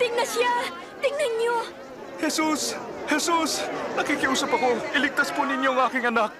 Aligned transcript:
Dumating 0.00 0.16
na 0.16 0.24
siya! 0.24 0.52
Tingnan 1.04 1.32
niyo! 1.36 1.56
Jesus! 2.24 2.72
Jesus! 3.04 3.68
Nakikiusap 4.00 4.48
ako. 4.48 4.80
Iligtas 4.96 5.28
po 5.28 5.44
ninyo 5.44 5.76
ang 5.76 5.92
aking 5.92 6.08
anak. 6.08 6.32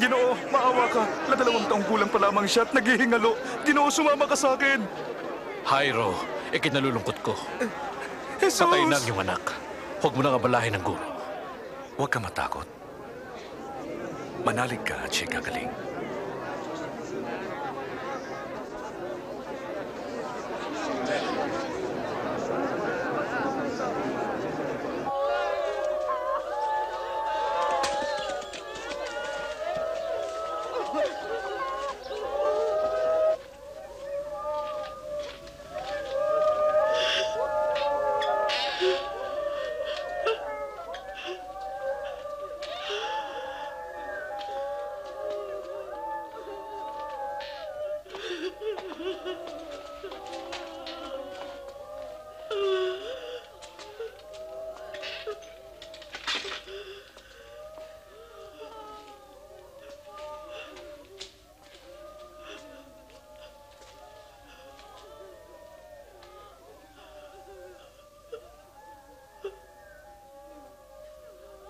Ginoo, 0.00 0.32
maawa 0.48 0.88
ka. 0.88 1.04
Ladalawang 1.28 1.68
taong 1.68 1.84
gulang 1.84 2.08
pa 2.08 2.16
lamang 2.16 2.48
siya 2.48 2.64
at 2.64 2.72
naghihingalo. 2.72 3.36
Ginoo, 3.68 3.92
sumama 3.92 4.24
ka 4.24 4.32
sa 4.32 4.56
akin. 4.56 4.80
Jairo, 5.68 6.16
ikinalulungkot 6.48 7.20
ko. 7.20 7.36
Jesus! 8.40 8.64
Patay 8.64 8.88
na 8.88 8.96
ang 8.96 9.04
iyong 9.04 9.20
anak. 9.20 9.44
Huwag 10.00 10.16
mo 10.16 10.20
nang 10.24 10.40
abalahin 10.40 10.72
ng 10.72 10.80
guro. 10.80 11.04
Huwag 12.00 12.08
ka 12.08 12.24
matakot. 12.24 12.64
Manalig 14.48 14.80
ka 14.80 14.96
at 14.96 15.12
siya'y 15.12 15.28
gagaling. 15.28 15.91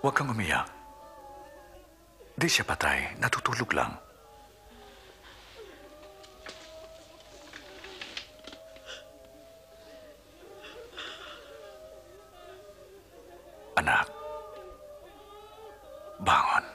Huwag 0.03 0.19
kang 0.19 0.35
umiyak. 0.35 0.67
Di 2.35 2.51
siya 2.51 2.67
patay. 2.67 3.15
Natutulog 3.23 3.71
lang. 3.71 3.95
Anak. 13.79 14.11
Bangon. 16.19 16.65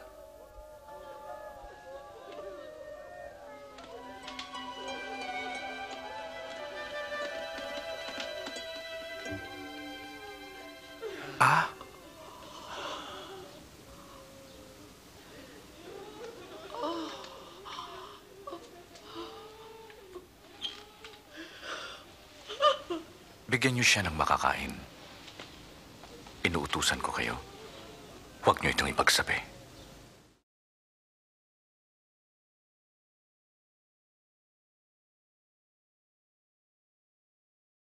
Ah? 11.36 11.77
Bigyan 23.48 23.80
niyo 23.80 23.86
siya 23.88 24.04
ng 24.04 24.12
makakain. 24.12 24.76
Inuutusan 26.44 27.00
ko 27.00 27.16
kayo. 27.16 27.40
Huwag 28.44 28.60
niyo 28.60 28.76
itong 28.76 28.92
ipagsabi. 28.92 29.57